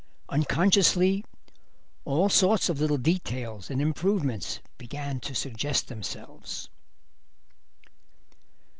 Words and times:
Unconsciously 0.29 1.23
all 2.05 2.27
sorts 2.27 2.69
of 2.69 2.79
little 2.81 2.97
details 2.97 3.69
and 3.69 3.79
improvements 3.79 4.59
began 4.79 5.19
to 5.19 5.35
suggest 5.35 5.89
themselves. 5.89 6.69